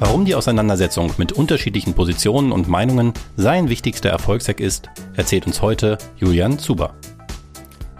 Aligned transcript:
Warum 0.00 0.24
die 0.24 0.36
Auseinandersetzung 0.36 1.12
mit 1.18 1.32
unterschiedlichen 1.32 1.92
Positionen 1.92 2.52
und 2.52 2.68
Meinungen 2.68 3.12
sein 3.36 3.68
wichtigster 3.68 4.10
Erfolgshack 4.10 4.60
ist, 4.60 4.88
erzählt 5.16 5.46
uns 5.46 5.60
heute 5.60 5.98
Julian 6.16 6.58
Zuber. 6.60 6.94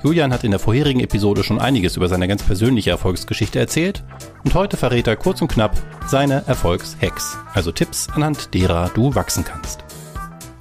Julian 0.04 0.32
hat 0.32 0.44
in 0.44 0.52
der 0.52 0.60
vorherigen 0.60 1.00
Episode 1.00 1.42
schon 1.42 1.58
einiges 1.58 1.96
über 1.96 2.06
seine 2.06 2.28
ganz 2.28 2.44
persönliche 2.44 2.90
Erfolgsgeschichte 2.90 3.58
erzählt 3.58 4.04
und 4.44 4.54
heute 4.54 4.76
verrät 4.76 5.08
er 5.08 5.16
kurz 5.16 5.42
und 5.42 5.48
knapp 5.48 5.76
seine 6.06 6.46
Erfolgshacks, 6.46 7.36
also 7.52 7.72
Tipps, 7.72 8.06
anhand 8.14 8.54
derer 8.54 8.90
du 8.94 9.16
wachsen 9.16 9.44
kannst. 9.44 9.82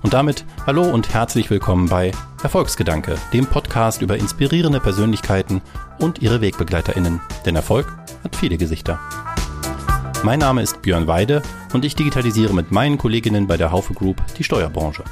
Und 0.02 0.14
damit 0.14 0.44
hallo 0.66 0.90
und 0.90 1.14
herzlich 1.14 1.52
willkommen 1.52 1.88
bei 1.88 2.12
Erfolgsgedanke, 2.42 3.16
dem 3.32 3.46
Podcast 3.46 4.02
über 4.02 4.18
inspirierende 4.18 4.80
Persönlichkeiten 4.80 5.62
und 6.00 6.20
ihre 6.20 6.42
Wegbegleiterinnen. 6.42 7.22
Denn 7.46 7.56
Erfolg 7.56 7.96
hat 8.24 8.36
viele 8.36 8.58
Gesichter. 8.58 9.00
Mein 10.28 10.40
Name 10.40 10.62
ist 10.62 10.82
Björn 10.82 11.08
Weide 11.08 11.42
und 11.72 11.86
ich 11.86 11.96
digitalisiere 11.96 12.54
mit 12.54 12.70
meinen 12.70 12.98
Kolleginnen 12.98 13.48
bei 13.48 13.56
der 13.56 13.72
Haufe 13.72 13.94
Group 13.94 14.22
die 14.38 14.44
Steuerbranche. 14.44 15.06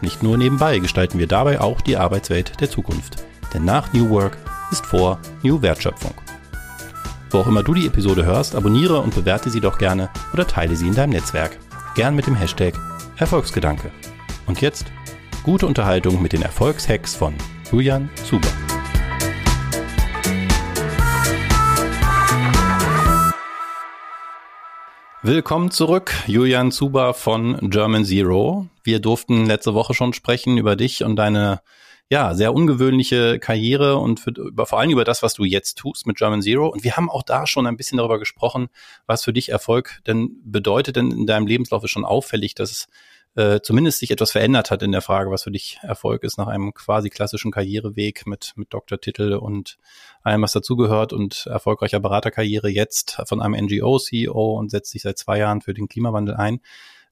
Nicht 0.00 0.24
nur 0.24 0.36
nebenbei 0.36 0.80
gestalten 0.80 1.20
wir 1.20 1.28
dabei 1.28 1.60
auch 1.60 1.80
die 1.80 1.96
Arbeitswelt 1.96 2.60
der 2.60 2.68
Zukunft. 2.68 3.22
Denn 3.54 3.64
nach 3.64 3.92
New 3.92 4.10
Work 4.10 4.38
ist 4.72 4.84
vor 4.84 5.20
New 5.44 5.62
Wertschöpfung. 5.62 6.14
Wo 7.30 7.38
auch 7.38 7.46
immer 7.46 7.62
du 7.62 7.74
die 7.74 7.86
Episode 7.86 8.24
hörst, 8.24 8.56
abonniere 8.56 9.00
und 9.00 9.14
bewerte 9.14 9.50
sie 9.50 9.60
doch 9.60 9.78
gerne 9.78 10.10
oder 10.32 10.44
teile 10.48 10.74
sie 10.74 10.88
in 10.88 10.96
deinem 10.96 11.10
Netzwerk. 11.10 11.56
Gern 11.94 12.16
mit 12.16 12.26
dem 12.26 12.34
Hashtag 12.34 12.74
Erfolgsgedanke. 13.18 13.92
Und 14.48 14.60
jetzt 14.60 14.86
gute 15.44 15.68
Unterhaltung 15.68 16.20
mit 16.20 16.32
den 16.32 16.42
Erfolgshacks 16.42 17.14
von 17.14 17.34
Julian 17.70 18.10
Zuber. 18.24 18.48
Willkommen 25.22 25.70
zurück, 25.70 26.14
Julian 26.26 26.72
Zuber 26.72 27.12
von 27.12 27.68
German 27.68 28.06
Zero. 28.06 28.68
Wir 28.82 29.00
durften 29.00 29.44
letzte 29.44 29.74
Woche 29.74 29.92
schon 29.92 30.14
sprechen 30.14 30.56
über 30.56 30.76
dich 30.76 31.04
und 31.04 31.16
deine 31.16 31.60
ja, 32.08 32.32
sehr 32.32 32.54
ungewöhnliche 32.54 33.38
Karriere 33.38 33.98
und 33.98 34.18
für, 34.18 34.30
über, 34.30 34.64
vor 34.64 34.80
allem 34.80 34.88
über 34.88 35.04
das, 35.04 35.22
was 35.22 35.34
du 35.34 35.44
jetzt 35.44 35.76
tust 35.76 36.06
mit 36.06 36.16
German 36.16 36.40
Zero. 36.40 36.68
Und 36.68 36.84
wir 36.84 36.96
haben 36.96 37.10
auch 37.10 37.22
da 37.22 37.46
schon 37.46 37.66
ein 37.66 37.76
bisschen 37.76 37.98
darüber 37.98 38.18
gesprochen, 38.18 38.68
was 39.06 39.22
für 39.22 39.34
dich 39.34 39.50
Erfolg 39.50 40.00
denn 40.06 40.40
bedeutet. 40.42 40.96
Denn 40.96 41.10
in 41.10 41.26
deinem 41.26 41.46
Lebenslauf 41.46 41.84
ist 41.84 41.90
schon 41.90 42.06
auffällig, 42.06 42.54
dass 42.54 42.70
es 42.70 42.88
äh, 43.36 43.60
zumindest 43.62 44.00
sich 44.00 44.10
etwas 44.10 44.32
verändert 44.32 44.70
hat 44.70 44.82
in 44.82 44.92
der 44.92 45.02
Frage, 45.02 45.30
was 45.30 45.44
für 45.44 45.50
dich 45.50 45.78
Erfolg 45.82 46.24
ist 46.24 46.36
nach 46.36 46.48
einem 46.48 46.74
quasi 46.74 47.10
klassischen 47.10 47.50
Karriereweg 47.50 48.26
mit, 48.26 48.52
mit 48.56 48.72
Doktortitel 48.72 49.34
und 49.34 49.78
allem, 50.22 50.42
was 50.42 50.52
dazugehört 50.52 51.12
und 51.12 51.46
erfolgreicher 51.46 52.00
Beraterkarriere 52.00 52.68
jetzt 52.68 53.22
von 53.26 53.40
einem 53.40 53.66
NGO-CEO 53.66 54.58
und 54.58 54.70
setzt 54.70 54.90
sich 54.90 55.02
seit 55.02 55.18
zwei 55.18 55.38
Jahren 55.38 55.60
für 55.60 55.74
den 55.74 55.88
Klimawandel 55.88 56.34
ein. 56.34 56.60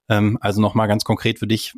Ähm, 0.09 0.39
also 0.41 0.61
nochmal 0.61 0.89
ganz 0.89 1.05
konkret 1.05 1.39
für 1.39 1.47
dich, 1.47 1.75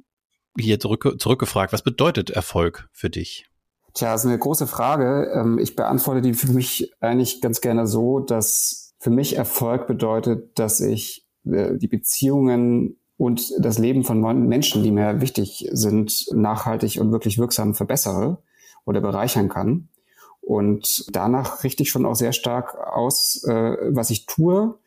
hier 0.59 0.81
zurück, 0.81 1.17
zurückgefragt, 1.19 1.73
was 1.73 1.83
bedeutet 1.83 2.31
Erfolg 2.31 2.89
für 2.93 3.11
dich? 3.11 3.47
Tja, 3.95 4.15
ist 4.15 4.25
eine 4.25 4.39
große 4.39 4.67
Frage. 4.67 5.33
Ähm, 5.35 5.59
ich 5.59 5.77
beantworte 5.77 6.23
die 6.23 6.35
für 6.35 6.51
mich 6.53 6.93
eigentlich 7.01 7.41
ganz 7.41 7.61
gerne 7.61 7.87
so, 7.87 8.21
dass 8.21 8.95
für 8.99 9.11
mich 9.11 9.37
Erfolg 9.37 9.87
bedeutet, 9.87 10.59
dass 10.59 10.81
ich 10.81 11.27
äh, 11.45 11.77
die 11.77 11.89
Beziehungen 11.89 13.00
und 13.21 13.53
das 13.59 13.77
Leben 13.77 14.03
von 14.03 14.49
Menschen, 14.49 14.83
die 14.83 14.91
mir 14.91 15.21
wichtig 15.21 15.69
sind, 15.73 16.27
nachhaltig 16.33 16.99
und 17.03 17.13
wirklich 17.13 17.37
wirksam 17.37 17.75
verbessere 17.75 18.39
oder 18.87 19.03
bereichern 19.03 19.51
kann. 19.51 19.91
Und 20.41 21.05
danach 21.13 21.63
richte 21.63 21.83
ich 21.83 21.91
schon 21.91 22.07
auch 22.07 22.15
sehr 22.15 22.33
stark 22.33 22.79
aus, 22.79 23.45
äh, 23.45 23.77
was 23.91 24.09
ich 24.09 24.25
tue 24.25 24.79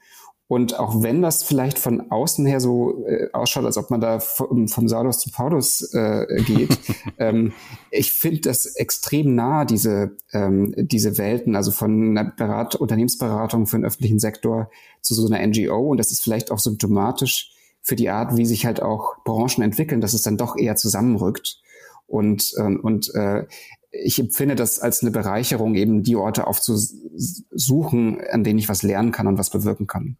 und 0.47 0.79
auch 0.79 1.03
wenn 1.03 1.21
das 1.21 1.43
vielleicht 1.43 1.77
von 1.77 2.11
außen 2.11 2.45
her 2.47 2.59
so 2.59 3.05
äh, 3.05 3.29
ausschaut, 3.33 3.65
als 3.65 3.77
ob 3.77 3.91
man 3.91 4.01
da 4.01 4.19
vom, 4.19 4.67
vom 4.67 4.87
Saulus 4.87 5.19
zu 5.19 5.29
Paulus 5.29 5.93
äh, 5.93 6.25
geht, 6.43 6.77
ähm, 7.19 7.53
ich 7.91 8.11
finde 8.11 8.41
das 8.41 8.65
extrem 8.65 9.35
nah, 9.35 9.63
diese, 9.63 10.17
ähm, 10.31 10.73
diese 10.75 11.19
Welten, 11.19 11.55
also 11.55 11.69
von 11.71 12.17
einer 12.17 12.31
Berat 12.31 12.75
Unternehmensberatung 12.75 13.67
für 13.67 13.77
den 13.77 13.85
öffentlichen 13.85 14.17
Sektor 14.17 14.71
zu 15.01 15.13
so 15.13 15.27
einer 15.27 15.45
NGO. 15.45 15.91
Und 15.91 15.97
das 15.97 16.11
ist 16.11 16.23
vielleicht 16.23 16.51
auch 16.51 16.59
symptomatisch 16.59 17.51
für 17.83 17.95
die 17.95 18.09
Art, 18.09 18.35
wie 18.37 18.45
sich 18.45 18.65
halt 18.65 18.81
auch 18.81 19.23
Branchen 19.23 19.61
entwickeln, 19.61 20.01
dass 20.01 20.13
es 20.13 20.23
dann 20.23 20.37
doch 20.37 20.57
eher 20.57 20.75
zusammenrückt. 20.75 21.61
Und, 22.07 22.53
ähm, 22.57 22.79
und 22.81 23.13
äh, 23.13 23.45
ich 23.91 24.17
empfinde 24.19 24.55
das 24.55 24.79
als 24.79 25.01
eine 25.01 25.11
Bereicherung, 25.11 25.75
eben 25.75 26.01
die 26.01 26.15
Orte 26.15 26.47
aufzusuchen, 26.47 28.21
an 28.31 28.43
denen 28.43 28.57
ich 28.57 28.69
was 28.69 28.81
lernen 28.81 29.11
kann 29.11 29.27
und 29.27 29.37
was 29.37 29.51
bewirken 29.51 29.85
kann. 29.85 30.17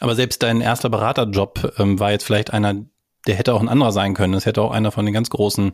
Aber 0.00 0.16
selbst 0.16 0.42
dein 0.42 0.60
erster 0.60 0.90
Beraterjob 0.90 1.74
ähm, 1.78 2.00
war 2.00 2.10
jetzt 2.10 2.24
vielleicht 2.24 2.52
einer, 2.52 2.84
der 3.26 3.36
hätte 3.36 3.54
auch 3.54 3.60
ein 3.60 3.68
anderer 3.68 3.92
sein 3.92 4.14
können. 4.14 4.34
Es 4.34 4.46
hätte 4.46 4.62
auch 4.62 4.72
einer 4.72 4.90
von 4.90 5.04
den 5.04 5.14
ganz 5.14 5.30
großen, 5.30 5.72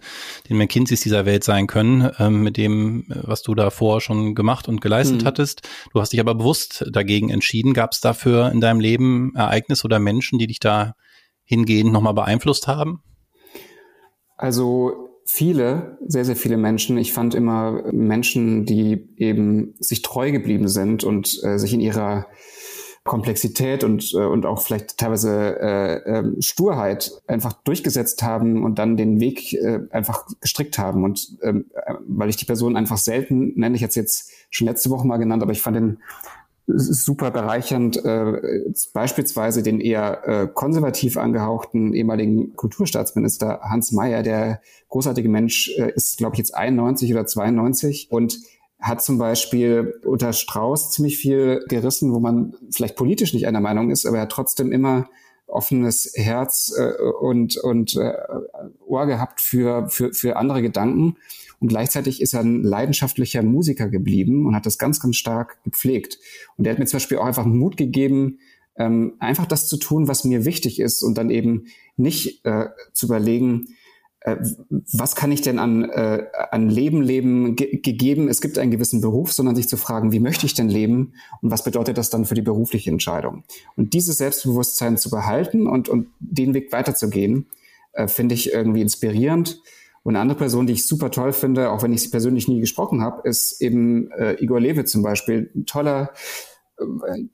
den 0.49 0.57
McKinseys 0.59 1.01
dieser 1.01 1.25
Welt 1.25 1.45
sein 1.45 1.67
können, 1.67 2.11
ähm, 2.19 2.43
mit 2.43 2.57
dem, 2.57 3.07
äh, 3.11 3.21
was 3.23 3.43
du 3.43 3.55
davor 3.55 4.01
schon 4.01 4.35
gemacht 4.35 4.69
und 4.69 4.81
geleistet 4.81 5.23
mhm. 5.23 5.27
hattest. 5.27 5.69
Du 5.93 6.01
hast 6.01 6.13
dich 6.13 6.21
aber 6.21 6.35
bewusst 6.35 6.85
dagegen 6.91 7.31
entschieden. 7.31 7.75
Gab 7.75 7.93
es 7.93 8.01
dafür 8.01 8.51
in 8.51 8.61
deinem 8.61 8.81
Leben 8.81 9.33
Ereignisse 9.35 9.85
oder 9.85 9.99
Menschen, 9.99 10.39
die 10.39 10.47
dich 10.47 10.61
da 10.61 10.95
hingehend 11.45 11.93
nochmal 11.93 12.15
beeinflusst 12.15 12.69
haben? 12.69 13.03
Also 14.37 15.09
viele, 15.25 15.99
sehr, 16.07 16.25
sehr 16.25 16.37
viele 16.37 16.57
Menschen. 16.57 16.99
Ich 16.99 17.13
fand 17.13 17.35
immer 17.35 17.83
Menschen, 17.93 18.65
die 18.65 19.09
eben 19.17 19.75
sich 19.79 20.03
treu 20.03 20.33
geblieben 20.33 20.69
sind 20.69 21.05
und 21.05 21.43
äh, 21.43 21.59
sich 21.59 21.73
in 21.73 21.81
ihrer 21.81 22.27
Komplexität 23.09 23.83
und, 23.83 24.13
äh, 24.15 24.19
und 24.19 24.47
auch 24.47 24.61
vielleicht 24.61 24.99
teilweise 24.99 25.59
äh, 25.61 26.19
äh, 26.19 26.43
Sturheit 26.43 27.11
einfach 27.27 27.55
durchgesetzt 27.65 28.23
haben 28.23 28.63
und 28.63 28.79
dann 28.79 28.97
den 28.97 29.19
Weg 29.19 29.55
äh, 29.55 29.81
einfach 29.91 30.27
gestrickt 30.41 30.79
haben. 30.79 31.03
Und 31.03 31.37
ähm, 31.43 31.65
äh, 31.75 31.95
weil 32.07 32.29
ich 32.29 32.37
die 32.37 32.45
Person 32.45 32.77
einfach 32.77 32.99
selten, 32.99 33.59
nenne 33.59 33.75
ich 33.75 33.81
jetzt 33.81 33.97
jetzt 33.97 34.31
schon 34.51 34.69
letzte 34.69 34.91
Woche 34.91 35.07
mal 35.07 35.17
genannt, 35.17 35.43
aber 35.43 35.53
ich 35.53 35.63
fand 35.63 35.77
den 35.77 35.99
super 36.67 37.31
bereichernd, 37.31 38.05
äh, 38.05 38.61
beispielsweise 38.93 39.63
den 39.63 39.81
eher 39.81 40.29
äh, 40.29 40.47
konservativ 40.53 41.17
angehauchten 41.17 41.95
ehemaligen 41.95 42.55
Kulturstaatsminister 42.57 43.61
Hans 43.63 43.91
Mayer, 43.93 44.23
der 44.23 44.61
großartige 44.91 45.31
Mensch 45.31 45.73
äh, 45.79 45.93
ist, 45.95 46.19
glaube 46.19 46.35
ich, 46.35 46.39
jetzt 46.39 46.55
91 46.55 47.11
oder 47.13 47.25
92 47.25 48.09
und 48.11 48.39
hat 48.81 49.03
zum 49.03 49.19
Beispiel 49.19 50.01
unter 50.05 50.33
Strauß 50.33 50.93
ziemlich 50.93 51.19
viel 51.19 51.65
gerissen, 51.69 52.13
wo 52.15 52.21
man 52.21 52.55
vielleicht 52.71 52.97
politisch 52.97 53.35
nicht 53.35 53.47
einer 53.47 53.61
Meinung 53.61 53.91
ist, 53.91 54.07
aber 54.07 54.19
er 54.19 54.23
hat 54.23 54.33
trotzdem 54.33 54.73
immer 54.73 55.09
offenes 55.49 56.13
Herz 56.15 56.73
äh, 56.79 56.93
und, 57.21 57.57
und 57.57 57.97
äh, 57.97 58.13
Ohr 58.87 59.07
gehabt 59.07 59.41
für, 59.41 59.89
für, 59.89 60.13
für 60.13 60.37
andere 60.37 60.63
Gedanken. 60.63 61.17
Und 61.61 61.69
gleichzeitig 61.69 62.21
ist 62.21 62.35
er 62.35 62.41
ein 62.41 62.63
leidenschaftlicher 62.63 63.43
Musiker 63.43 63.89
geblieben 63.89 64.47
und 64.47 64.55
hat 64.55 64.67
das 64.67 64.79
ganz, 64.79 65.01
ganz 65.01 65.17
stark 65.17 65.59
gepflegt. 65.65 66.19
Und 66.57 66.67
er 66.67 66.73
hat 66.73 66.79
mir 66.79 66.87
zum 66.87 66.99
Beispiel 66.99 67.19
auch 67.19 67.25
einfach 67.25 67.47
Mut 67.47 67.77
gegeben, 67.77 68.39
ähm, 68.77 69.15
einfach 69.19 69.47
das 69.47 69.67
zu 69.67 69.77
tun, 69.77 70.07
was 70.07 70.25
mir 70.25 70.45
wichtig 70.45 70.79
ist 70.79 71.03
und 71.03 71.19
dann 71.19 71.31
eben 71.31 71.67
nicht 71.97 72.45
äh, 72.45 72.67
zu 72.93 73.07
überlegen, 73.07 73.75
was 74.25 75.15
kann 75.15 75.31
ich 75.31 75.43
denn 75.43 75.59
an, 75.59 75.85
äh, 75.85 76.27
an 76.51 76.69
Leben 76.69 77.03
leben 77.03 77.57
ge 77.57 77.79
gegeben? 77.79 78.29
Es 78.29 78.41
gibt 78.41 78.59
einen 78.59 78.71
gewissen 78.71 79.01
Beruf, 79.01 79.33
sondern 79.33 79.55
sich 79.55 79.69
zu 79.69 79.77
fragen, 79.77 80.13
wie 80.13 80.21
möchte 80.21 80.45
ich 80.45 80.55
denn 80.55 80.69
leben 80.69 81.15
und 81.41 81.51
was 81.51 81.65
bedeutet 81.65 81.99
das 81.99 82.11
dann 82.11 82.25
für 82.25 82.35
die 82.35 82.43
berufliche 82.43 82.91
Entscheidung? 82.91 83.45
Und 83.77 83.95
dieses 83.95 84.19
Selbstbewusstsein 84.19 84.99
zu 84.99 85.11
behalten 85.11 85.67
und, 85.67 85.89
und 85.89 86.09
den 86.19 86.53
Weg 86.55 86.73
weiterzugehen, 86.73 87.47
äh, 87.93 88.09
finde 88.09 88.35
ich 88.35 88.53
irgendwie 88.53 88.83
inspirierend. 88.83 89.63
Und 90.03 90.15
eine 90.15 90.23
andere 90.23 90.39
Person, 90.39 90.67
die 90.67 90.73
ich 90.73 90.87
super 90.87 91.11
toll 91.11 91.33
finde, 91.33 91.71
auch 91.71 91.83
wenn 91.83 91.93
ich 91.93 92.03
sie 92.03 92.09
persönlich 92.09 92.49
nie 92.49 92.61
gesprochen 92.61 93.03
habe, 93.03 93.29
ist 93.29 93.61
eben 93.61 94.11
äh, 94.13 94.35
Igor 94.43 94.61
Lewe 94.61 94.85
zum 94.85 95.03
Beispiel. 95.03 95.51
Ein 95.55 95.67
toller 95.67 96.13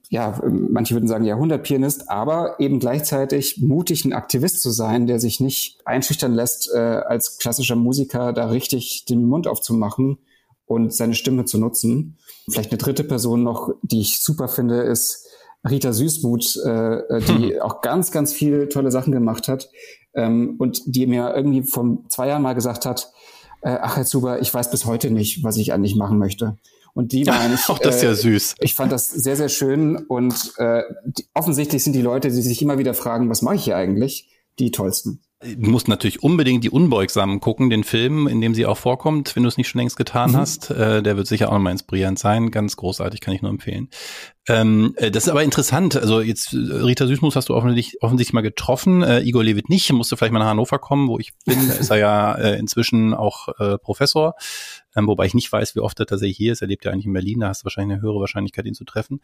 ja, 0.09 0.41
manche 0.49 0.95
würden 0.95 1.09
sagen 1.09 1.25
Jahrhundertpianist, 1.25 2.09
aber 2.09 2.59
eben 2.61 2.79
gleichzeitig 2.79 3.61
mutig 3.61 4.05
ein 4.05 4.13
Aktivist 4.13 4.61
zu 4.63 4.71
sein, 4.71 5.07
der 5.07 5.21
sich 5.21 5.41
nicht 5.41 5.81
einschüchtern 5.85 6.33
lässt, 6.33 6.71
äh, 6.75 6.79
als 6.79 7.39
klassischer 7.39 7.77
Musiker 7.77 8.33
da 8.33 8.49
richtig 8.49 9.05
den 9.05 9.27
Mund 9.27 9.47
aufzumachen 9.47 10.19
und 10.67 10.95
seine 10.95 11.15
Stimme 11.15 11.45
zu 11.45 11.59
nutzen. 11.59 12.17
Vielleicht 12.51 12.71
eine 12.71 12.79
dritte 12.79 13.05
Person 13.05 13.43
noch, 13.43 13.71
die 13.83 14.01
ich 14.01 14.23
super 14.23 14.49
finde, 14.49 14.83
ist 14.83 15.27
Rita 15.69 15.93
Süßmuth, 15.93 16.57
äh, 16.65 17.21
die 17.21 17.55
hm. 17.55 17.61
auch 17.61 17.81
ganz, 17.81 18.11
ganz 18.11 18.33
viele 18.33 18.69
tolle 18.69 18.91
Sachen 18.91 19.13
gemacht 19.13 19.49
hat 19.49 19.71
ähm, 20.15 20.57
und 20.59 20.83
die 20.87 21.07
mir 21.07 21.35
irgendwie 21.35 21.63
vor 21.63 21.99
zwei 22.09 22.29
Jahren 22.29 22.43
mal 22.43 22.55
gesagt 22.55 22.87
hat, 22.87 23.13
äh, 23.63 23.79
ach 23.81 23.97
Herr 23.97 24.05
Zuber, 24.05 24.41
ich 24.41 24.53
weiß 24.53 24.71
bis 24.71 24.85
heute 24.85 25.11
nicht, 25.11 25.43
was 25.43 25.57
ich 25.57 25.73
eigentlich 25.73 25.97
machen 25.97 26.19
möchte. 26.19 26.59
Und 26.95 27.13
die 27.13 27.27
war 27.27 27.41
eigentlich. 27.41 27.61
Auch 27.69 27.79
das 27.79 27.97
ist 27.97 28.03
ja 28.03 28.13
äh, 28.13 28.15
süß. 28.15 28.55
Ich 28.61 28.75
fand 28.75 28.93
das 28.93 29.11
sehr, 29.11 29.37
sehr 29.37 29.49
schön. 29.49 29.97
Und 29.97 30.55
äh, 30.59 30.83
die, 31.05 31.27
offensichtlich 31.35 31.85
sind 31.85 31.93
die 31.93 32.03
Leute, 32.03 32.29
die 32.29 32.41
sich 32.41 32.63
immer 32.63 32.79
wieder 32.79 32.95
fragen, 32.95 33.29
was 33.29 33.43
mache 33.43 33.57
ich 33.57 33.65
hier 33.65 33.77
eigentlich, 33.77 34.29
die 34.59 34.71
tollsten. 34.71 35.21
Du 35.45 35.71
musst 35.71 35.89
natürlich 35.89 36.23
unbedingt 36.23 36.65
die 36.65 36.71
Unbeugsamen 36.71 37.39
gucken, 37.39 37.69
den 37.69 37.85
Film, 37.85 38.27
in 38.29 38.41
dem 38.41 38.55
sie 38.55 38.65
auch 38.65 38.79
vorkommt, 38.79 39.37
wenn 39.37 39.43
du 39.43 39.49
es 39.49 39.59
nicht 39.59 39.69
schon 39.69 39.81
längst 39.81 39.97
getan 39.97 40.31
mhm. 40.31 40.37
hast. 40.37 40.71
Äh, 40.71 41.03
der 41.03 41.17
wird 41.17 41.27
sicher 41.27 41.49
auch 41.49 41.53
nochmal 41.53 41.73
inspirierend 41.73 42.19
sein. 42.19 42.51
Ganz 42.51 42.77
großartig, 42.77 43.21
kann 43.21 43.35
ich 43.35 43.43
nur 43.43 43.51
empfehlen. 43.51 43.91
Ähm, 44.49 44.95
äh, 44.97 45.11
das 45.11 45.25
ist 45.25 45.29
aber 45.29 45.43
interessant. 45.43 45.97
Also 45.97 46.23
jetzt 46.23 46.55
äh, 46.55 46.57
Rita 46.57 47.07
Süßmus 47.07 47.37
hast 47.37 47.51
du 47.51 47.55
offensichtlich, 47.55 48.03
offensichtlich 48.03 48.33
mal 48.33 48.41
getroffen. 48.41 49.03
Äh, 49.03 49.21
Igor 49.21 49.45
Levit 49.45 49.69
nicht. 49.69 49.93
Musste 49.93 50.17
vielleicht 50.17 50.33
mal 50.33 50.39
nach 50.39 50.47
Hannover 50.47 50.79
kommen, 50.79 51.09
wo 51.09 51.19
ich 51.19 51.33
bin. 51.45 51.69
Da 51.69 51.75
ist 51.75 51.91
er 51.91 51.99
ja 51.99 52.35
äh, 52.37 52.59
inzwischen 52.59 53.13
auch 53.13 53.49
äh, 53.59 53.77
Professor. 53.77 54.35
Ähm, 54.97 55.07
wobei 55.07 55.27
ich 55.27 55.35
nicht 55.35 55.51
weiß, 55.51 55.75
wie 55.75 55.81
oft 55.81 55.99
er 56.01 56.07
tatsächlich 56.07 56.37
hier 56.37 56.53
ist. 56.53 56.63
Er 56.63 56.69
lebt 56.69 56.85
ja 56.85 56.93
eigentlich 56.93 57.07
in 57.07 57.13
Berlin. 57.13 57.41
Da 57.41 57.49
hast 57.49 57.63
du 57.63 57.65
wahrscheinlich 57.65 57.95
eine 57.95 58.03
höhere 58.03 58.21
Wahrscheinlichkeit, 58.21 58.67
ihn 58.67 58.75
zu 58.75 58.85
treffen. 58.85 59.21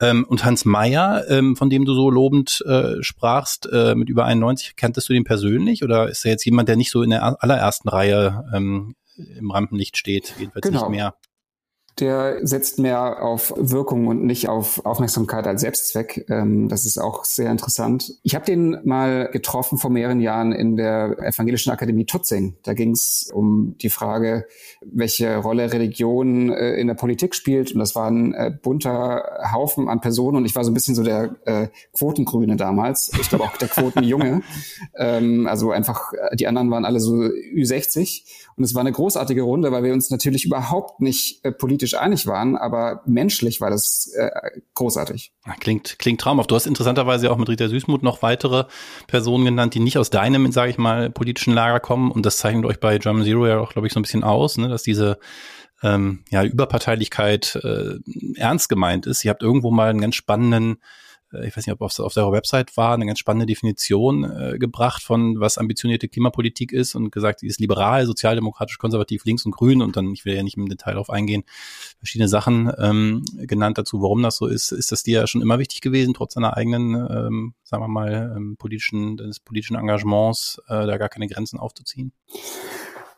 Ähm, 0.00 0.24
und 0.28 0.44
Hans 0.44 0.64
Meyer, 0.64 1.24
ähm, 1.28 1.56
von 1.56 1.70
dem 1.70 1.84
du 1.84 1.94
so 1.94 2.10
lobend 2.10 2.62
äh, 2.66 3.02
sprachst, 3.02 3.68
äh, 3.72 3.94
mit 3.94 4.08
über 4.08 4.24
91, 4.24 4.76
kanntest 4.76 5.08
du 5.08 5.12
den 5.12 5.24
persönlich? 5.24 5.82
Oder 5.82 6.08
ist 6.08 6.24
er 6.24 6.32
jetzt 6.32 6.44
jemand, 6.44 6.68
der 6.68 6.76
nicht 6.76 6.90
so 6.90 7.02
in 7.02 7.10
der 7.10 7.42
allerersten 7.42 7.88
Reihe 7.88 8.44
ähm, 8.54 8.94
im 9.16 9.50
Rampenlicht 9.50 9.96
steht? 9.96 10.34
Jedenfalls 10.38 10.66
genau. 10.66 10.80
nicht 10.80 10.90
mehr 10.90 11.14
der 12.00 12.44
setzt 12.46 12.78
mehr 12.80 13.22
auf 13.22 13.52
Wirkung 13.56 14.08
und 14.08 14.24
nicht 14.24 14.48
auf 14.48 14.84
Aufmerksamkeit 14.84 15.46
als 15.46 15.60
Selbstzweck. 15.60 16.26
Ähm, 16.28 16.68
das 16.68 16.86
ist 16.86 16.98
auch 16.98 17.24
sehr 17.24 17.50
interessant. 17.50 18.14
Ich 18.22 18.34
habe 18.34 18.44
den 18.44 18.78
mal 18.84 19.28
getroffen 19.32 19.78
vor 19.78 19.90
mehreren 19.90 20.20
Jahren 20.20 20.52
in 20.52 20.76
der 20.76 21.16
Evangelischen 21.20 21.70
Akademie 21.70 22.04
Tutzing. 22.04 22.56
Da 22.64 22.74
ging 22.74 22.90
es 22.90 23.30
um 23.32 23.76
die 23.80 23.90
Frage, 23.90 24.46
welche 24.84 25.36
Rolle 25.36 25.72
Religion 25.72 26.50
äh, 26.50 26.74
in 26.74 26.88
der 26.88 26.94
Politik 26.94 27.34
spielt. 27.34 27.72
Und 27.72 27.78
das 27.78 27.94
war 27.94 28.10
ein 28.10 28.34
äh, 28.34 28.50
bunter 28.50 29.50
Haufen 29.52 29.88
an 29.88 30.00
Personen. 30.00 30.38
Und 30.38 30.46
ich 30.46 30.56
war 30.56 30.64
so 30.64 30.72
ein 30.72 30.74
bisschen 30.74 30.96
so 30.96 31.04
der 31.04 31.36
äh, 31.44 31.68
Quotengrüne 31.92 32.56
damals. 32.56 33.12
Ich 33.20 33.28
glaube 33.28 33.44
auch 33.44 33.56
der 33.56 33.68
Quotenjunge. 33.68 34.42
ähm, 34.96 35.46
also 35.46 35.70
einfach, 35.70 36.12
die 36.32 36.48
anderen 36.48 36.70
waren 36.70 36.84
alle 36.84 36.98
so 36.98 37.12
Ü60. 37.14 38.22
Und 38.56 38.64
es 38.64 38.74
war 38.74 38.80
eine 38.80 38.92
großartige 38.92 39.42
Runde, 39.42 39.72
weil 39.72 39.82
wir 39.82 39.92
uns 39.92 40.10
natürlich 40.10 40.44
überhaupt 40.44 41.00
nicht 41.00 41.44
äh, 41.44 41.52
politisch 41.84 41.94
einig 41.94 42.26
waren, 42.26 42.56
aber 42.56 43.02
menschlich 43.04 43.60
war 43.60 43.70
das 43.70 44.10
äh, 44.16 44.30
großartig. 44.74 45.32
Klingt, 45.60 45.98
klingt 45.98 46.20
traumhaft. 46.20 46.50
Du 46.50 46.54
hast 46.54 46.66
interessanterweise 46.66 47.30
auch 47.30 47.36
mit 47.36 47.48
Rita 47.48 47.68
Süßmuth 47.68 48.02
noch 48.02 48.22
weitere 48.22 48.64
Personen 49.06 49.44
genannt, 49.44 49.74
die 49.74 49.80
nicht 49.80 49.98
aus 49.98 50.10
deinem, 50.10 50.50
sage 50.50 50.70
ich 50.70 50.78
mal, 50.78 51.10
politischen 51.10 51.52
Lager 51.52 51.80
kommen. 51.80 52.10
Und 52.10 52.24
das 52.24 52.38
zeichnet 52.38 52.64
euch 52.64 52.80
bei 52.80 52.98
German 52.98 53.24
Zero 53.24 53.46
ja 53.46 53.58
auch, 53.58 53.72
glaube 53.72 53.86
ich, 53.86 53.92
so 53.92 54.00
ein 54.00 54.02
bisschen 54.02 54.24
aus, 54.24 54.56
ne, 54.56 54.68
dass 54.68 54.82
diese 54.82 55.18
ähm, 55.82 56.24
ja, 56.30 56.42
Überparteilichkeit 56.42 57.60
äh, 57.62 57.98
ernst 58.36 58.68
gemeint 58.68 59.06
ist. 59.06 59.24
Ihr 59.24 59.30
habt 59.30 59.42
irgendwo 59.42 59.70
mal 59.70 59.90
einen 59.90 60.00
ganz 60.00 60.14
spannenden 60.14 60.78
ich 61.42 61.56
weiß 61.56 61.66
nicht, 61.66 61.72
ob 61.72 61.82
auf, 61.82 61.98
auf 61.98 62.14
der 62.14 62.30
Website 62.30 62.76
war, 62.76 62.94
eine 62.94 63.06
ganz 63.06 63.18
spannende 63.18 63.46
Definition 63.46 64.24
äh, 64.24 64.58
gebracht 64.58 65.02
von, 65.02 65.40
was 65.40 65.58
ambitionierte 65.58 66.08
Klimapolitik 66.08 66.72
ist 66.72 66.94
und 66.94 67.10
gesagt, 67.10 67.40
sie 67.40 67.46
ist 67.46 67.60
liberal, 67.60 68.06
sozialdemokratisch, 68.06 68.78
konservativ, 68.78 69.24
links 69.24 69.44
und 69.44 69.52
grün 69.52 69.82
und 69.82 69.96
dann, 69.96 70.12
ich 70.12 70.24
will 70.24 70.34
ja 70.34 70.42
nicht 70.42 70.56
im 70.56 70.68
Detail 70.68 70.92
darauf 70.92 71.10
eingehen, 71.10 71.44
verschiedene 71.98 72.28
Sachen 72.28 72.70
ähm, 72.78 73.24
genannt 73.34 73.78
dazu, 73.78 74.02
warum 74.02 74.22
das 74.22 74.36
so 74.36 74.46
ist. 74.46 74.72
Ist 74.72 74.92
das 74.92 75.02
dir 75.02 75.26
schon 75.26 75.42
immer 75.42 75.58
wichtig 75.58 75.80
gewesen, 75.80 76.14
trotz 76.14 76.34
deiner 76.34 76.56
eigenen, 76.56 76.94
ähm, 76.94 77.54
sagen 77.62 77.82
wir 77.82 77.88
mal, 77.88 78.34
ähm, 78.36 78.56
politischen, 78.56 79.16
des 79.16 79.40
politischen 79.40 79.76
Engagements, 79.76 80.60
äh, 80.68 80.86
da 80.86 80.96
gar 80.98 81.08
keine 81.08 81.28
Grenzen 81.28 81.58
aufzuziehen? 81.58 82.12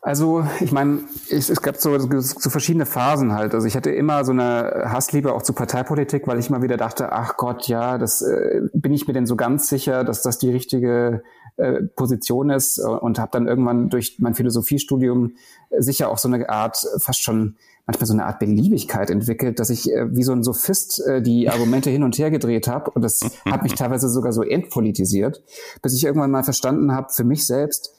Also 0.07 0.47
ich 0.61 0.71
meine, 0.71 0.99
es, 1.29 1.49
es 1.49 1.61
gab 1.61 1.75
so, 1.75 1.99
so 1.99 2.49
verschiedene 2.49 2.85
Phasen 2.85 3.33
halt. 3.33 3.53
Also 3.53 3.67
ich 3.67 3.75
hatte 3.75 3.91
immer 3.91 4.23
so 4.23 4.31
eine 4.31 4.85
Hassliebe 4.85 5.33
auch 5.33 5.41
zu 5.41 5.51
Parteipolitik, 5.51 6.27
weil 6.27 6.39
ich 6.39 6.47
immer 6.47 6.61
wieder 6.61 6.77
dachte, 6.77 7.11
ach 7.11 7.35
Gott, 7.35 7.67
ja, 7.67 7.97
das 7.97 8.21
äh, 8.21 8.61
bin 8.71 8.93
ich 8.93 9.05
mir 9.05 9.13
denn 9.13 9.25
so 9.25 9.35
ganz 9.35 9.67
sicher, 9.67 10.05
dass 10.05 10.21
das 10.21 10.37
die 10.37 10.49
richtige 10.49 11.23
äh, 11.57 11.81
Position 11.81 12.51
ist 12.51 12.79
und 12.79 13.19
habe 13.19 13.31
dann 13.33 13.49
irgendwann 13.49 13.89
durch 13.89 14.15
mein 14.19 14.33
Philosophiestudium 14.33 15.33
sicher 15.77 16.07
auch 16.09 16.19
so 16.19 16.29
eine 16.29 16.47
Art, 16.47 16.87
fast 16.99 17.21
schon 17.21 17.57
manchmal 17.85 18.07
so 18.07 18.13
eine 18.13 18.27
Art 18.27 18.39
Beliebigkeit 18.39 19.09
entwickelt, 19.09 19.59
dass 19.59 19.69
ich 19.69 19.91
äh, 19.91 20.15
wie 20.15 20.23
so 20.23 20.31
ein 20.31 20.41
Sophist 20.41 21.05
äh, 21.05 21.21
die 21.21 21.49
Argumente 21.49 21.89
hin 21.89 22.03
und 22.03 22.17
her 22.17 22.31
gedreht 22.31 22.69
habe 22.69 22.91
und 22.91 23.01
das 23.01 23.19
hat 23.43 23.63
mich 23.63 23.73
teilweise 23.75 24.07
sogar 24.07 24.31
so 24.31 24.41
entpolitisiert, 24.41 25.43
bis 25.81 25.93
ich 25.93 26.05
irgendwann 26.05 26.31
mal 26.31 26.45
verstanden 26.45 26.93
habe 26.93 27.09
für 27.11 27.25
mich 27.25 27.45
selbst, 27.45 27.93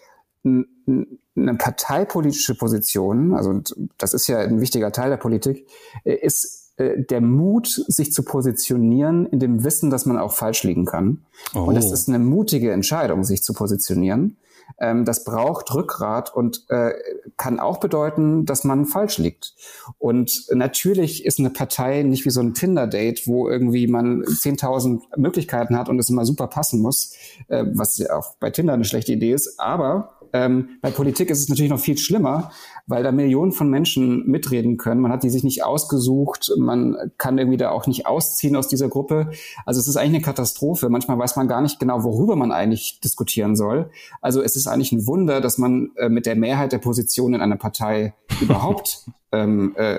eine 0.44 1.55
parteipolitische 1.55 2.55
Position, 2.55 3.35
also 3.35 3.61
das 3.96 4.14
ist 4.14 4.26
ja 4.26 4.38
ein 4.38 4.61
wichtiger 4.61 4.93
Teil 4.93 5.11
der 5.11 5.17
Politik, 5.17 5.67
äh, 6.05 6.14
ist 6.14 6.73
äh, 6.76 7.02
der 7.02 7.20
Mut, 7.20 7.69
sich 7.87 8.12
zu 8.12 8.23
positionieren 8.23 9.26
in 9.26 9.38
dem 9.38 9.64
Wissen, 9.64 9.90
dass 9.90 10.06
man 10.06 10.19
auch 10.19 10.32
falsch 10.32 10.62
liegen 10.64 10.85
kann. 10.85 11.25
Oh. 11.55 11.61
Und 11.61 11.75
das 11.75 11.93
ist 11.93 12.08
eine 12.08 12.19
mutige 12.19 12.73
Entscheidung, 12.73 13.25
sich 13.25 13.43
zu 13.43 13.52
positionieren. 13.52 14.37
Ähm, 14.79 15.05
das 15.05 15.25
braucht 15.25 15.75
Rückgrat 15.75 16.35
und 16.35 16.67
äh, 16.69 16.93
kann 17.37 17.58
auch 17.58 17.79
bedeuten, 17.79 18.44
dass 18.44 18.64
man 18.64 18.85
falsch 18.85 19.19
liegt. 19.19 19.55
Und 19.99 20.46
natürlich 20.52 21.25
ist 21.25 21.38
eine 21.38 21.50
Partei 21.50 22.02
nicht 22.02 22.26
wie 22.26 22.31
so 22.31 22.40
ein 22.40 22.52
Tinder-Date, 22.55 23.26
wo 23.26 23.49
irgendwie 23.49 23.87
man 23.87 24.23
10.000 24.23 25.00
Möglichkeiten 25.17 25.76
hat 25.76 25.88
und 25.88 25.99
es 25.99 26.11
immer 26.11 26.26
super 26.26 26.49
passen 26.49 26.82
muss, 26.82 27.14
was 27.49 27.96
ja 27.96 28.14
auch 28.17 28.35
bei 28.40 28.50
Tinder 28.50 28.75
eine 28.75 28.85
schlechte 28.85 29.12
Idee 29.12 29.32
ist. 29.32 29.58
Aber 29.58 30.17
ähm, 30.32 30.78
bei 30.80 30.90
Politik 30.90 31.30
ist 31.30 31.40
es 31.40 31.48
natürlich 31.48 31.70
noch 31.70 31.80
viel 31.80 31.98
schlimmer, 31.98 32.50
weil 32.86 33.02
da 33.02 33.12
Millionen 33.12 33.52
von 33.52 33.69
Menschen 33.70 34.26
mitreden 34.26 34.76
können. 34.76 35.00
Man 35.00 35.12
hat 35.12 35.22
die 35.22 35.30
sich 35.30 35.44
nicht 35.44 35.64
ausgesucht, 35.64 36.50
man 36.56 36.96
kann 37.19 37.38
irgendwie 37.38 37.56
da 37.56 37.70
auch 37.70 37.86
nicht 37.86 38.06
ausziehen 38.06 38.56
aus 38.56 38.69
dieser 38.69 38.88
Gruppe. 38.88 39.30
Also 39.66 39.80
es 39.80 39.88
ist 39.88 39.96
eigentlich 39.96 40.16
eine 40.16 40.22
Katastrophe. 40.22 40.88
Manchmal 40.88 41.19
weiß 41.19 41.36
man 41.36 41.48
gar 41.48 41.60
nicht 41.60 41.80
genau, 41.80 42.04
worüber 42.04 42.36
man 42.36 42.52
eigentlich 42.52 43.00
diskutieren 43.00 43.56
soll. 43.56 43.90
Also 44.20 44.42
es 44.42 44.56
ist 44.56 44.66
eigentlich 44.66 44.92
ein 44.92 45.06
Wunder, 45.06 45.40
dass 45.40 45.58
man 45.58 45.90
äh, 45.96 46.08
mit 46.08 46.26
der 46.26 46.36
Mehrheit 46.36 46.72
der 46.72 46.78
Positionen 46.78 47.34
in 47.34 47.40
einer 47.40 47.56
Partei 47.56 48.14
überhaupt 48.40 49.06
ähm, 49.32 49.75
äh, 49.76 49.98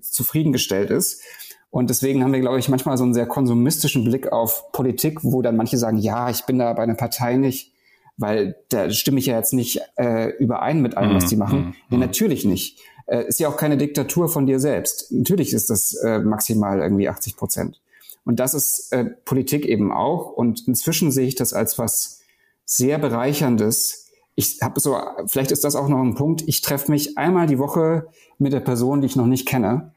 zufriedengestellt 0.00 0.90
ist. 0.90 1.22
Und 1.70 1.88
deswegen 1.88 2.24
haben 2.24 2.32
wir, 2.32 2.40
glaube 2.40 2.58
ich, 2.58 2.68
manchmal 2.68 2.96
so 2.96 3.04
einen 3.04 3.14
sehr 3.14 3.26
konsumistischen 3.26 4.04
Blick 4.04 4.32
auf 4.32 4.72
Politik, 4.72 5.20
wo 5.22 5.40
dann 5.40 5.56
manche 5.56 5.78
sagen, 5.78 5.98
ja, 5.98 6.28
ich 6.28 6.44
bin 6.44 6.58
da 6.58 6.72
bei 6.72 6.82
einer 6.82 6.94
Partei 6.94 7.36
nicht 7.36 7.72
weil 8.20 8.56
da 8.68 8.90
stimme 8.90 9.18
ich 9.18 9.26
ja 9.26 9.36
jetzt 9.36 9.54
nicht 9.54 9.80
äh, 9.96 10.30
überein 10.36 10.82
mit 10.82 10.96
allem, 10.96 11.14
was 11.14 11.26
die 11.26 11.36
mhm, 11.36 11.40
machen. 11.40 11.74
Mm, 11.88 11.94
ja, 11.94 11.98
natürlich 11.98 12.44
nicht. 12.44 12.78
Äh, 13.06 13.26
ist 13.26 13.40
ja 13.40 13.48
auch 13.48 13.56
keine 13.56 13.78
Diktatur 13.78 14.28
von 14.28 14.46
dir 14.46 14.60
selbst. 14.60 15.10
Natürlich 15.10 15.52
ist 15.52 15.70
das 15.70 15.94
äh, 15.94 16.18
maximal 16.18 16.80
irgendwie 16.80 17.08
80 17.08 17.36
Prozent. 17.36 17.80
Und 18.24 18.38
das 18.38 18.52
ist 18.54 18.92
äh, 18.92 19.04
Politik 19.04 19.64
eben 19.64 19.90
auch. 19.90 20.32
Und 20.32 20.68
inzwischen 20.68 21.10
sehe 21.10 21.26
ich 21.26 21.34
das 21.34 21.54
als 21.54 21.78
was 21.78 22.20
sehr 22.66 22.98
bereicherndes. 22.98 24.10
Ich 24.34 24.58
habe 24.62 24.80
so, 24.80 24.98
vielleicht 25.26 25.50
ist 25.50 25.64
das 25.64 25.74
auch 25.74 25.88
noch 25.88 26.02
ein 26.02 26.14
Punkt. 26.14 26.44
Ich 26.46 26.60
treffe 26.60 26.90
mich 26.90 27.16
einmal 27.16 27.46
die 27.46 27.58
Woche 27.58 28.06
mit 28.38 28.52
der 28.52 28.60
Person, 28.60 29.00
die 29.00 29.06
ich 29.06 29.16
noch 29.16 29.26
nicht 29.26 29.48
kenne. 29.48 29.94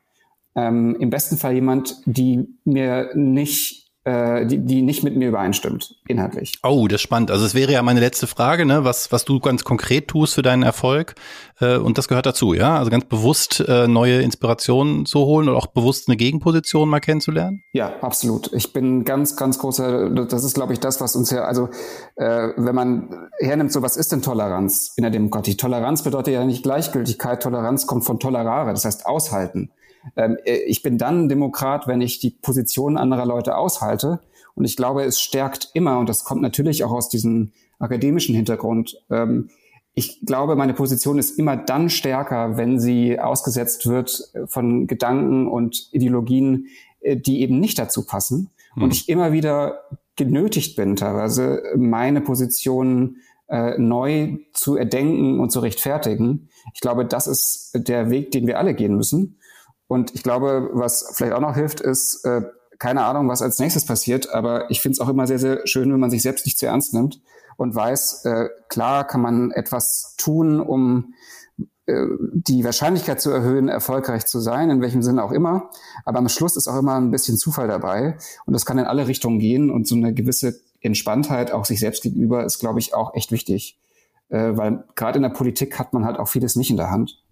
Ähm, 0.55 0.95
Im 0.99 1.09
besten 1.09 1.37
Fall 1.37 1.53
jemand, 1.53 2.01
die 2.05 2.47
mir 2.63 3.11
nicht 3.15 3.82
die, 4.05 4.57
die 4.57 4.81
nicht 4.81 5.04
mit 5.04 5.16
mir 5.16 5.30
übereinstimmt, 5.30 5.95
inhaltlich. 6.09 6.59
Oh, 6.61 6.87
das 6.89 6.95
ist 6.95 7.04
spannend. 7.04 7.31
Also 7.31 7.45
es 7.45 7.56
wäre 7.56 7.71
ja 7.71 7.81
meine 7.81 8.01
letzte 8.01 8.28
Frage, 8.28 8.66
ne? 8.66 8.83
was, 8.83 9.13
was 9.13 9.23
du 9.23 9.39
ganz 9.39 9.63
konkret 9.63 10.09
tust 10.09 10.35
für 10.35 10.42
deinen 10.42 10.63
Erfolg. 10.63 11.16
Äh, 11.59 11.78
und 11.78 11.97
das 11.97 12.07
gehört 12.07 12.25
dazu, 12.25 12.54
ja? 12.54 12.78
Also 12.78 12.92
ganz 12.92 13.06
bewusst 13.06 13.63
äh, 13.68 13.87
neue 13.87 14.21
Inspirationen 14.21 15.06
zu 15.06 15.19
holen 15.19 15.49
und 15.49 15.56
auch 15.56 15.68
bewusst 15.68 16.07
eine 16.07 16.18
Gegenposition 16.18 16.89
mal 16.89 16.99
kennenzulernen? 16.99 17.63
Ja, 17.73 17.94
absolut. 18.01 18.51
Ich 18.54 18.73
bin 18.73 19.06
ganz, 19.06 19.35
ganz 19.35 19.59
großer, 19.59 20.09
das 20.09 20.44
ist, 20.44 20.56
glaube 20.56 20.73
ich, 20.73 20.80
das, 20.80 20.99
was 21.01 21.16
uns 21.16 21.30
ja, 21.31 21.44
also 21.45 21.69
äh, 22.16 22.49
wenn 22.57 22.75
man 22.75 23.30
hernimmt, 23.39 23.71
so 23.71 23.81
was 23.81 23.97
ist 23.97 24.11
denn 24.11 24.21
Toleranz 24.21 24.94
in 24.97 25.04
der 25.04 25.11
Demokratie? 25.11 25.56
Toleranz 25.56 26.04
bedeutet 26.04 26.33
ja 26.33 26.44
nicht 26.45 26.63
Gleichgültigkeit, 26.63 27.42
Toleranz 27.42 27.87
kommt 27.87 28.04
von 28.04 28.19
tolerare, 28.19 28.71
das 28.71 28.85
heißt 28.85 29.06
aushalten. 29.06 29.71
Ähm, 30.16 30.37
äh, 30.45 30.57
ich 30.57 30.81
bin 30.81 30.97
dann 30.97 31.30
Demokrat, 31.30 31.87
wenn 31.87 32.01
ich 32.01 32.19
die 32.19 32.31
Position 32.31 32.97
anderer 32.97 33.25
Leute 33.25 33.56
aushalte. 33.56 33.93
Und 34.56 34.66
ich 34.66 34.76
glaube, 34.76 35.04
es 35.04 35.19
stärkt 35.19 35.69
immer, 35.73 36.00
und 36.00 36.09
das 36.09 36.23
kommt 36.23 36.42
natürlich 36.42 36.83
auch 36.83 36.92
aus 36.92 37.09
diesem 37.09 37.52
akademischen 37.80 38.35
Hintergrund, 38.35 38.97
ähm, 39.09 39.50
ich 39.95 40.21
glaube, 40.26 40.56
meine 40.56 40.73
Position 40.73 41.19
ist 41.19 41.38
immer 41.38 41.56
dann 41.56 41.90
stärker, 41.90 42.57
wenn 42.57 42.80
sie 42.80 43.19
ausgesetzt 43.19 43.88
wird 43.88 44.31
von 44.47 44.88
Gedanken 44.88 45.47
und 45.47 45.90
Ideologien, 45.92 46.68
äh, 47.02 47.16
die 47.16 47.42
eben 47.42 47.59
nicht 47.59 47.78
dazu 47.78 48.06
passen. 48.06 48.50
Hm. 48.73 48.83
Und 48.83 48.94
ich 48.94 49.07
immer 49.07 49.31
wieder 49.31 49.83
genötigt 50.16 50.76
bin, 50.76 50.95
teilweise 50.95 51.64
meine 51.76 52.21
Position 52.21 53.18
äh, 53.47 53.78
neu 53.78 54.38
zu 54.54 54.78
erdenken 54.78 55.40
und 55.40 55.52
zu 55.52 55.59
rechtfertigen. 55.59 56.50
Ich 56.73 56.81
glaube, 56.81 57.06
das 57.06 57.28
ist 57.28 57.71
der 57.73 58.09
Weg, 58.09 58.31
den 58.31 58.47
wir 58.47 58.57
alle 58.57 58.73
gehen 58.73 58.95
müssen. 58.95 59.40
Und 59.88 60.16
ich 60.16 60.23
glaube, 60.23 60.69
was 60.73 61.14
vielleicht 61.16 61.33
auch 61.33 61.42
noch 61.42 61.56
hilft, 61.56 61.81
ist, 61.81 62.26
äh, 62.26 62.42
keine 62.83 63.06
Ahnung, 63.06 63.30
was 63.30 63.42
als 63.42 63.59
nächstes 63.59 63.85
passiert, 63.85 64.33
aber 64.33 64.69
ich 64.69 64.81
finde 64.81 64.95
es 64.95 64.99
auch 64.99 65.07
immer 65.07 65.25
sehr, 65.25 65.40
sehr 65.40 65.66
schön, 65.66 65.90
wenn 65.94 66.02
man 66.02 66.11
sich 66.11 66.21
selbst 66.21 66.45
nicht 66.45 66.59
zu 66.59 66.66
ernst 66.66 66.94
nimmt 66.94 67.21
und 67.56 67.73
weiß, 67.73 68.25
äh, 68.25 68.49
klar 68.68 69.07
kann 69.07 69.21
man 69.21 69.52
etwas 69.52 70.16
tun, 70.18 70.59
um 70.59 71.13
äh, 71.85 72.06
die 72.33 72.66
Wahrscheinlichkeit 72.66 73.21
zu 73.21 73.31
erhöhen, 73.31 73.69
erfolgreich 73.69 74.25
zu 74.25 74.42
sein, 74.42 74.69
in 74.69 74.81
welchem 74.81 75.02
Sinne 75.02 75.23
auch 75.23 75.31
immer. 75.31 75.69
Aber 76.04 76.19
am 76.19 76.28
Schluss 76.28 76.57
ist 76.57 76.68
auch 76.68 76.78
immer 76.78 76.95
ein 76.95 77.09
bisschen 77.09 77.37
Zufall 77.37 77.69
dabei 77.69 78.18
und 78.45 78.52
das 78.52 78.66
kann 78.66 78.78
in 78.78 78.83
alle 78.85 79.07
Richtungen 79.07 79.40
gehen 79.40 79.71
und 79.71 79.87
so 79.87 79.95
eine 79.95 80.13
gewisse 80.13 80.59
Entspanntheit 80.81 81.54
auch 81.54 81.63
sich 81.63 81.80
selbst 81.80 82.04
gegenüber 82.04 82.44
ist, 82.44 82.59
glaube 82.59 82.80
ich, 82.80 82.94
auch 82.94 83.13
echt 83.16 83.31
wichtig. 83.31 83.80
äh, 84.28 84.57
weil 84.57 84.83
gerade 84.95 85.18
in 85.18 85.23
der 85.23 85.30
Politik 85.30 85.80
hat 85.80 85.94
man 85.94 86.04
halt 86.04 86.19
auch 86.19 86.28
vieles 86.28 86.57
nicht 86.57 86.69
in 86.69 86.75
der 86.75 86.92
Hand. 86.92 87.23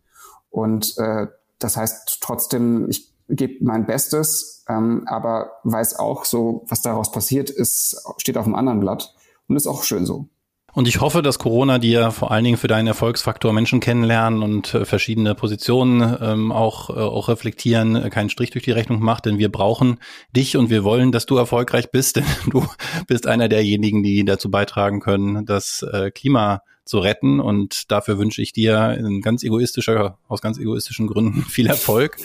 Und 0.49 0.97
äh, 0.97 1.27
das 1.59 1.75
heißt 1.75 2.19
trotzdem, 2.21 2.87
ich 2.89 3.10
gebe 3.31 3.63
mein 3.63 3.85
Bestes, 3.85 4.63
ähm, 4.69 5.03
aber 5.07 5.51
weiß 5.63 5.97
auch 5.99 6.25
so, 6.25 6.65
was 6.67 6.81
daraus 6.81 7.11
passiert 7.11 7.49
ist, 7.49 8.03
steht 8.17 8.37
auf 8.37 8.45
einem 8.45 8.55
anderen 8.55 8.79
Blatt 8.79 9.13
und 9.47 9.55
ist 9.55 9.67
auch 9.67 9.83
schön 9.83 10.05
so. 10.05 10.29
Und 10.73 10.87
ich 10.87 11.01
hoffe, 11.01 11.21
dass 11.21 11.37
Corona 11.37 11.79
dir 11.79 12.11
vor 12.11 12.31
allen 12.31 12.45
Dingen 12.45 12.55
für 12.55 12.69
deinen 12.69 12.87
Erfolgsfaktor 12.87 13.51
Menschen 13.51 13.81
kennenlernen 13.81 14.41
und 14.41 14.73
äh, 14.73 14.85
verschiedene 14.85 15.35
Positionen 15.35 16.17
ähm, 16.21 16.51
auch, 16.51 16.89
äh, 16.89 16.93
auch 16.93 17.27
reflektieren, 17.27 17.95
äh, 17.97 18.09
keinen 18.09 18.29
Strich 18.29 18.51
durch 18.51 18.63
die 18.63 18.71
Rechnung 18.71 19.01
macht, 19.01 19.25
denn 19.25 19.37
wir 19.37 19.51
brauchen 19.51 19.97
dich 20.35 20.55
und 20.55 20.69
wir 20.69 20.85
wollen, 20.85 21.11
dass 21.11 21.25
du 21.25 21.35
erfolgreich 21.35 21.91
bist, 21.91 22.15
denn 22.15 22.25
du 22.49 22.65
bist 23.07 23.27
einer 23.27 23.49
derjenigen, 23.49 24.01
die 24.01 24.23
dazu 24.23 24.49
beitragen 24.49 25.01
können, 25.01 25.45
dass 25.45 25.83
äh, 25.91 26.09
Klima 26.11 26.61
zu 26.85 26.99
retten. 26.99 27.39
Und 27.39 27.91
dafür 27.91 28.17
wünsche 28.17 28.41
ich 28.41 28.53
dir 28.53 28.97
in 28.97 29.21
ganz 29.21 29.43
egoistischer, 29.43 30.17
aus 30.27 30.41
ganz 30.41 30.57
egoistischen 30.57 31.07
Gründen 31.07 31.41
viel 31.49 31.67
Erfolg. 31.67 32.17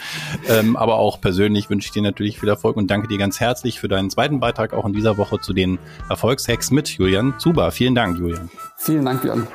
ähm, 0.48 0.76
aber 0.76 0.96
auch 0.96 1.20
persönlich 1.20 1.70
wünsche 1.70 1.86
ich 1.86 1.92
dir 1.92 2.02
natürlich 2.02 2.38
viel 2.38 2.48
Erfolg 2.48 2.76
und 2.76 2.90
danke 2.90 3.08
dir 3.08 3.18
ganz 3.18 3.40
herzlich 3.40 3.80
für 3.80 3.88
deinen 3.88 4.10
zweiten 4.10 4.40
Beitrag 4.40 4.72
auch 4.72 4.84
in 4.84 4.92
dieser 4.92 5.18
Woche 5.18 5.40
zu 5.40 5.52
den 5.52 5.78
Erfolgshacks 6.08 6.70
mit 6.70 6.88
Julian 6.88 7.38
Zuber. 7.38 7.70
Vielen 7.70 7.94
Dank, 7.94 8.18
Julian. 8.18 8.50
Vielen 8.78 9.04
Dank, 9.04 9.22
Björn. 9.22 9.46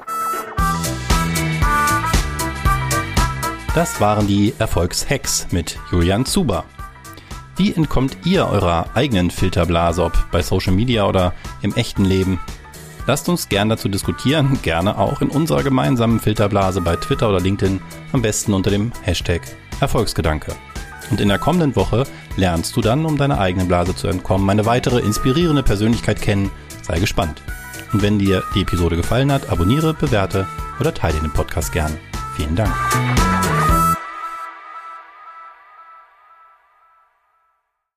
Das 3.73 4.01
waren 4.01 4.27
die 4.27 4.53
Erfolgshacks 4.59 5.47
mit 5.51 5.79
Julian 5.91 6.25
Zuber. 6.25 6.65
Wie 7.55 7.73
entkommt 7.73 8.17
ihr 8.25 8.47
eurer 8.47 8.87
eigenen 8.95 9.31
Filterblase, 9.31 10.03
ob 10.03 10.31
bei 10.31 10.41
Social 10.41 10.73
Media 10.73 11.07
oder 11.07 11.33
im 11.61 11.73
echten 11.75 12.03
Leben? 12.03 12.39
Lasst 13.07 13.29
uns 13.29 13.49
gern 13.49 13.69
dazu 13.69 13.89
diskutieren, 13.89 14.59
gerne 14.63 14.97
auch 14.97 15.21
in 15.21 15.29
unserer 15.29 15.63
gemeinsamen 15.63 16.19
Filterblase 16.19 16.81
bei 16.81 16.95
Twitter 16.95 17.29
oder 17.29 17.39
LinkedIn, 17.39 17.81
am 18.11 18.21
besten 18.21 18.53
unter 18.53 18.69
dem 18.69 18.91
Hashtag 19.03 19.41
Erfolgsgedanke. 19.79 20.53
Und 21.09 21.19
in 21.19 21.27
der 21.27 21.39
kommenden 21.39 21.75
Woche 21.75 22.05
lernst 22.37 22.75
du 22.75 22.81
dann, 22.81 23.05
um 23.05 23.17
deiner 23.17 23.39
eigenen 23.39 23.67
Blase 23.67 23.95
zu 23.95 24.07
entkommen, 24.07 24.49
eine 24.49 24.65
weitere 24.65 24.99
inspirierende 24.99 25.63
Persönlichkeit 25.63 26.21
kennen. 26.21 26.51
Sei 26.83 26.99
gespannt. 26.99 27.41
Und 27.91 28.01
wenn 28.01 28.19
dir 28.19 28.43
die 28.55 28.61
Episode 28.61 28.95
gefallen 28.95 29.31
hat, 29.31 29.49
abonniere, 29.49 29.93
bewerte 29.93 30.47
oder 30.79 30.93
teile 30.93 31.19
den 31.19 31.33
Podcast 31.33 31.73
gern. 31.73 31.97
Vielen 32.37 32.55
Dank. 32.55 32.73